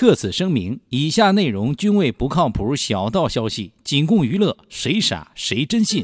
[0.00, 6.02] 特此声明，以下内容均为不靠谱小道消息，仅供娱乐，谁傻谁真信。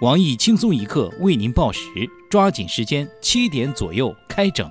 [0.00, 1.80] 网易轻松一刻为您报时，
[2.28, 4.68] 抓紧时间，七点左右开整。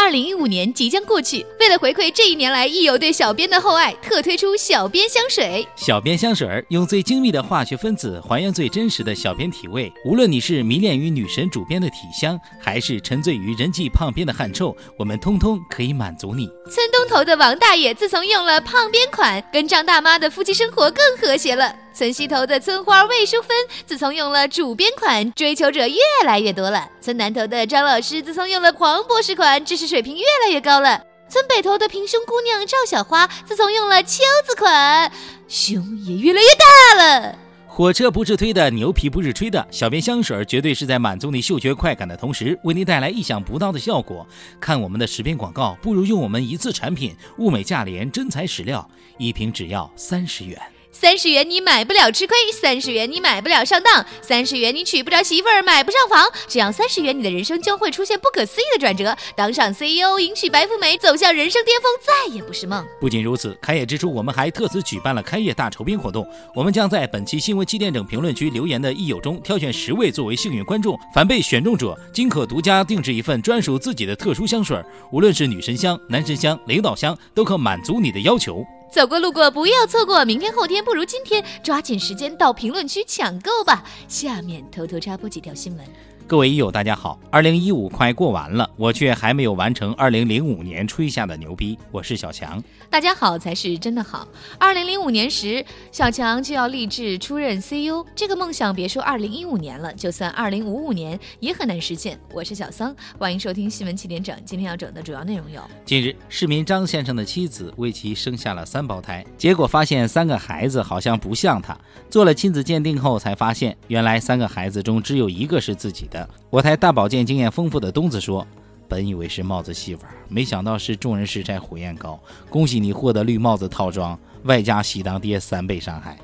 [0.00, 5.66] 二零一五年即将过去，为了回馈这一年来益友对小编的厚爱，特推出小编香水。
[5.74, 9.92] 小编香水儿用最精密的化学分子还原最真实的小编体味。
[10.04, 16.46] 无论你是迷恋于女神主编的体香，还是沉醉于人际胖编的汗臭，我们通通可以满足你。
[16.70, 21.74] 村东头的王大爷自从用了胖编款，跟张大妈的夫妻生活更和谐了。
[21.98, 23.50] 村西头的村花魏淑芬
[23.84, 26.88] 自从用了主编款，追求者越来越多了。
[27.00, 31.02] 村南头的张老师自从用了黄博士款，知识水平越来越高了。
[31.28, 35.10] 村北头的平胸姑娘赵小花自从用了秋子款，
[35.48, 37.34] 胸也越来越大了。
[37.66, 44.24] 火车不是推的，牛皮不是吹的，小编香水绝对是在满足你嗅觉快感的同时，为您带来意想不到的效果。
[44.60, 48.88] 看我们的十篇广告，不如用我们一次产品，物美价廉，真材实料，
[49.18, 50.56] 一瓶只要三十元。
[50.90, 56.26] 三十元你买不了吃亏，三十元你买不了上当，三十元你娶不着媳妇儿，买不上房。
[56.48, 62.84] 只要三十元，你的人生将会出现不可思议的转折，当上 CEO，迎娶白富美，走向人生巅峰，再也不是梦。
[63.00, 66.26] 不仅如此，开业之初，我们还特此举办了开业大酬宾活动。
[66.52, 78.66] 我们将在本期新闻七点整评论区留言的益友中挑选十位作为幸运观众，凡被选中者，均可独家定制一份专属自己的特殊香水，无论是女神香、男神香、领导香，都可满足你的要求。
[78.90, 83.84] 走过路过不要错过，明天后天不如今天，抓紧时间到评论区抢购吧。
[84.08, 85.86] 下面偷偷插播几条新闻。
[86.28, 87.18] 各位益友，大家好！
[87.30, 91.78] 二零一五快过完了，我却还没有完成二零零五年吹下的牛逼。
[91.90, 94.28] 我是小强，大家好才是真的好。
[94.58, 102.20] 二零零五年时，小强就要立志出任 CEO，这个梦想别说二零一五年了，就算二零五五年也很难实现。
[102.34, 104.36] 我是小桑，欢迎收听新闻七点整。
[104.44, 111.74] 今天要整的主要内容有：近日，市民张先生的妻子为其生下了三胞胎，结果发现三个孩子好像不像他。
[112.10, 116.28] 做了亲子鉴定后，才发现原来三个孩子中只有一个是自己的。
[116.50, 118.46] 我台大保健经验丰富的东子说
[118.88, 122.18] ：“本以为是帽子戏法，没想到是众人拾柴火焰高。
[122.50, 126.18] 恭喜你获得绿帽子套装，外加喜当爹三倍伤害。”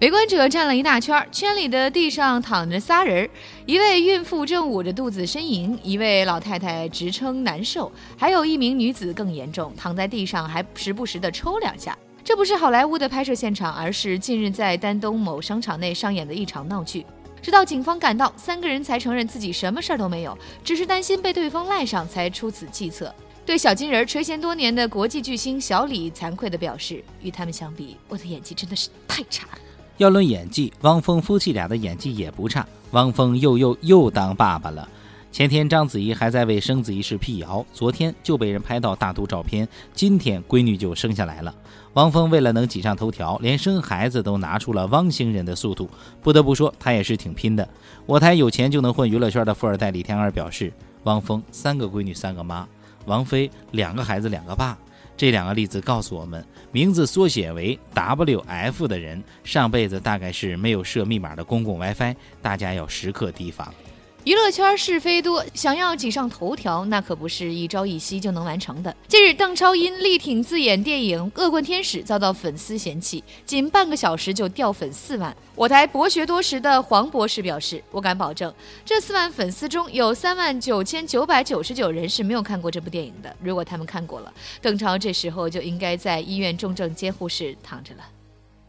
[0.00, 3.30] 围观者站了一大圈，圈里的地上躺着仨人，
[3.64, 11.96] 一位孕妇正捂着肚子呻吟，一位老太太直称难受，还有一名女子更严重，躺在地上还时不时的抽两下。
[12.24, 17.06] 这不是好莱坞的拍摄现场，而是近日在丹东某商场内上演的一场闹剧。
[17.44, 23.14] 直到警方赶到，三个人才承认自己什么事儿都没有，只是担心被对方赖上，才出此计策。
[23.44, 29.58] 对小金人垂涎多年的国际巨星小李惭愧地表示：“与他们相比，我的演技真的是太差了。”
[29.98, 32.66] 要论演技，汪峰夫妻俩的演技也不差。
[32.92, 34.88] 汪峰又又又当爸爸了。
[35.34, 41.52] 前天章子怡还在为生子一事辟谣，昨天就被人拍到大肚照片，今天闺女就生下来了。
[41.94, 45.90] 汪峰为了能挤上头条，连生孩子都拿出了汪星人的速度。
[46.22, 47.68] 不得不说，他也是挺拼的。
[48.06, 50.72] 我台有钱就能混娱乐圈的富二代李天二表示，
[51.02, 52.64] 汪峰三个闺女三个妈，
[53.06, 54.78] 王菲两个孩子两个爸。
[55.16, 63.74] 这两个例子告诉我们，名字缩写为 WF 的人，上辈子大概是没有设密码的公共 WiFi，大家要时刻提防。
[64.24, 68.96] 娱乐圈是非多，想要挤上头条，那可不是一朝一夕就能完成的。
[69.06, 75.36] 近日，邓超因力挺自演电影《恶棍天使》遭到粉丝嫌弃，仅半个小时就掉粉四万。
[75.54, 78.52] 我台博学多识的黄博士表示：“我敢保证，
[78.82, 83.36] 这四万粉丝中有三万九千九百九十九人是没有看过这部电影的。
[83.42, 88.00] 如果他们看过了，邓超这时候就应该在医院重症监护室躺着了。”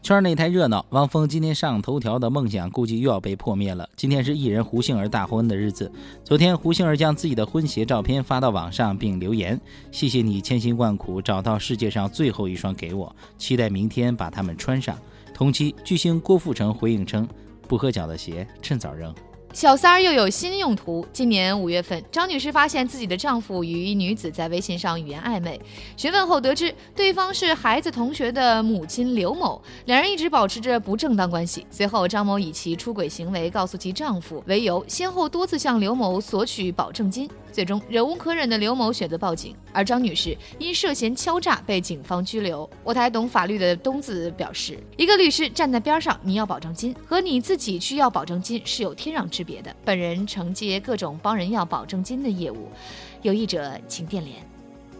[0.06, 3.88] 圈内太热闹，汪峰今天上头条的梦想估计又要被破灭了。
[3.96, 5.90] 今天是艺人胡杏儿大婚的日子，
[6.22, 14.96] 昨天胡杏儿将自己的婚鞋照片发到网上，并留言：“谢谢你千辛万苦找到世界上最后一双给我，期待明天把它们穿上。”
[15.34, 17.28] 同期巨星郭富城回应称
[17.66, 19.12] ：“不合脚的鞋，趁早扔。”
[19.56, 21.02] 小三儿又有新用途。
[21.14, 25.58] 今年五月份，张女士发现自己的丈夫与一女子在微信上语言暧昧，
[25.96, 31.66] 询问后得知对方是孩子同学的母亲刘某，两人一直保持着不正当关系。
[31.70, 37.26] 随后，张某以其出轨行为告诉其丈夫为由，先后多次向刘某索取保证金。
[37.50, 42.68] 最终，忍无可忍的刘某选择报警，而张女士因涉嫌敲诈被警方拘留。
[42.84, 49.74] 我台懂法律的东子表示，一个律师站在边上，你要保证金和你自己去要保证金是有天壤之别别的。
[49.84, 52.68] 本人承接各种帮人要保证金的业务，
[53.22, 54.36] 有意者请电联。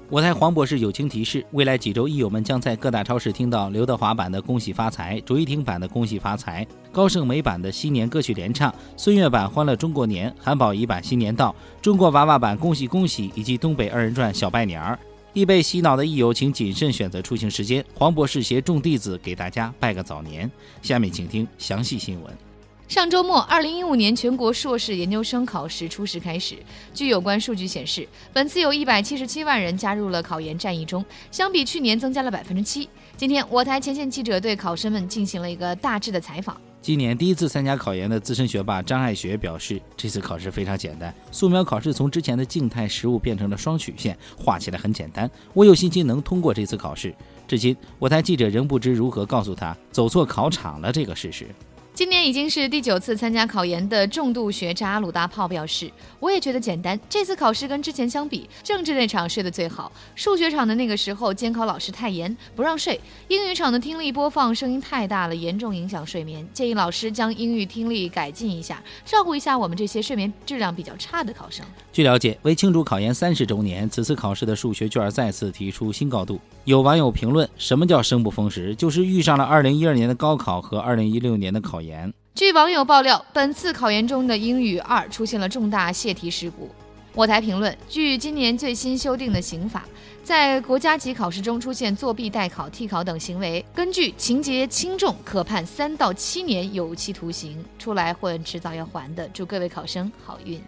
[0.08, 11.50] 我台黄博士友情提示：未来几周，益友们将在各大超市听到刘德华版的《恭喜发财》、卓依婷版的《恭喜发财》、高胜美版的新年歌曲联唱、孙悦版《欢乐中国年》、韩宝仪版《新年到》、
[11.82, 14.94] 中国娃娃版《恭喜恭喜》以及东北二人转《小拜年儿》。
[15.32, 17.84] 易被洗脑的益友，请谨慎选择出行时间。
[17.92, 20.48] 黄博士携众弟子给大家拜个早年。
[20.82, 22.45] 下面请听详细新闻。
[22.88, 26.54] 上周末，二零一五年全国硕士研究生考试初试开始。
[26.94, 32.88] 据有关数据显示，本次有一百七十七万人加入了考研战役中，相比去年增加了百分之七。
[33.16, 36.56] 今天，我台前线记者对考生们进行了一个大致的采访。
[36.80, 45.28] 今年第一次参加考研的资深学霸张爱学表示，这次考试非常简单，素描考试从之前的静态实物变成了双曲线，画起来很简单。
[45.54, 47.12] 我有信心能通过这次考试。
[47.48, 51.48] 至今，我台记者仍不知如何告诉他走错考场了这个事实。
[51.96, 55.90] 今年已经是第九次参加考研的重度学渣鲁大炮表示
[56.20, 57.00] ：“我也觉得简单。
[57.08, 66.46] 这次考试跟之前相比，政治那场睡得最好，数学场的那个时候监考老师太严，不让睡；英语场的听力播放声音太大了，严重影响睡眠。
[66.52, 71.64] 建议老师将英语听力改进一下，照顾一下我们这些睡眠质量比较差的考生。”
[71.94, 76.38] 据了解，为庆祝考研三十周年，此次考试的数学卷再次提出新高度。
[76.64, 78.74] 有网友评论：“什么叫生不逢时？
[78.74, 81.85] 就是遇上了二零一二年的高考和二零一六年的考研。”
[82.34, 86.70] 据网友爆料，本次考研中的英语二出现了重大泄题事故。
[87.14, 89.84] 我台评论：据今年最新修订的刑法，
[90.22, 97.64] 在国家级考试中出现作弊、代考、替考等行为，根据情节轻重，可判三到七年有期徒刑。
[97.78, 99.26] 出来混，迟早要还的。
[99.30, 100.60] 祝各位考生好运。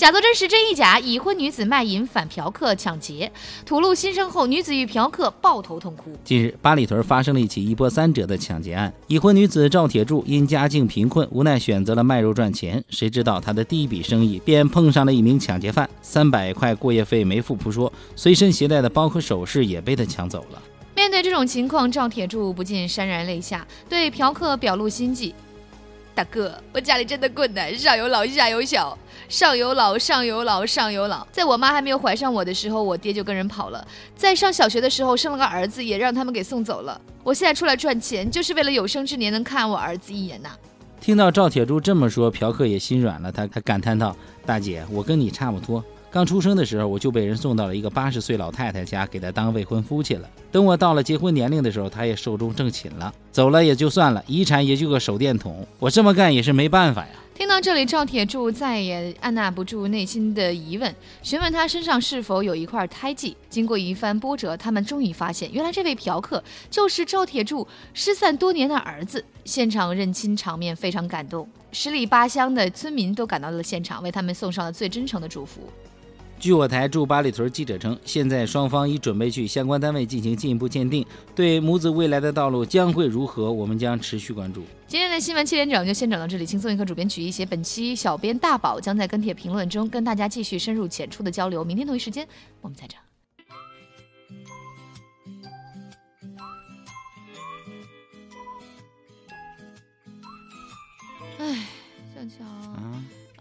[0.00, 3.30] 假作真实真亦假，已婚女子卖淫反嫖客抢劫，
[3.66, 6.10] 吐露心声后，女子与嫖客抱头痛哭。
[6.24, 8.90] 近日，八里屯发生了一起一波三折的抢劫案。
[9.08, 12.82] 已婚女子赵铁柱因家境贫困，无奈选择了卖肉赚钱。
[12.88, 20.62] 谁知道她的第一笔生意便碰上了一名抢劫犯，三百块过夜费没付不说，随身携带的包和首饰也被他抢走了。
[20.96, 25.34] 面对这种情况，赵铁柱不禁潸然泪下，对嫖客表露心迹。
[26.14, 28.96] 大哥，我家里真的困难，上有老下有小，
[29.28, 31.26] 上有老上有老上有老。
[31.32, 33.86] 在我妈还没有怀上我的时候，我爹就跟人跑了。
[34.16, 37.00] 在上小学的时候生了个儿子，也让他们给送走了。
[37.22, 40.50] 我现在出来赚钱，就是为了有生之年能看我儿子一眼呐。
[41.00, 44.14] 听到赵铁柱这么说，嫖客也心软了，他他感叹道
[44.44, 50.28] ：“大姐，我跟你差不多。”刚出生的时候，我就被人送到了一个八十岁老太太家，给她当未婚夫去了。
[50.50, 53.14] 等我到了结婚年龄的时候，她也寿终正寝了。
[53.30, 55.64] 走了也就算了，遗产也就个手电筒。
[55.78, 57.12] 我这么干也是没办法呀。
[57.32, 60.92] 听到这里，赵铁柱再也按捺不住内心的疑问，
[61.22, 63.36] 询问他身上是否有一块胎记。
[63.48, 69.24] 经过一番波折，他们终于发现，原来这位嫖客就是赵铁柱失散多年的儿子。
[69.44, 75.60] 现场认亲场面非常感动，十里八乡的村民都赶到了现场，为他们送上了最真诚的祝福。
[76.40, 81.04] 据我台驻八里屯记者称，现在双方已准备去相关单位进行进一步鉴定，
[81.34, 84.64] 对母子未来的道路将会如何，我们将持续关注。
[84.88, 91.62] 今天的新闻七点整就先整到这里，轻松一刻主编曲一写，本期小编大宝将在跟帖评论中跟大家继续深入浅出的交流。
[91.62, 92.26] 明天同一时间
[92.62, 92.98] 我们再整。
[101.36, 101.66] 哎，
[102.14, 102.44] 小乔，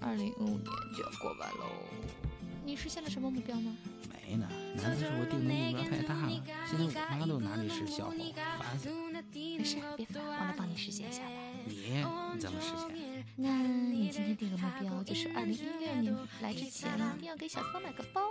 [0.01, 0.65] 二零一五年
[0.97, 2.28] 就要过完喽。
[2.69, 3.75] 你实现了什么目标吗？
[4.13, 6.29] 没呢，难道是我定的目标太大了？
[6.69, 9.23] 现在我妈都拿这事笑话我，烦死了。
[9.33, 11.29] 没事，别烦，我来帮你实现一下吧。
[11.65, 12.05] 你
[12.35, 13.25] 你怎么实现？
[13.35, 18.21] 那你今天定个目标，就是二零一六年来之前一定要给小桑买个包，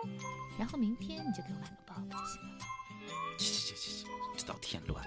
[0.56, 2.58] 然后明天你就给我买个包不就行了？
[3.40, 5.04] 去去去去去，这道添乱。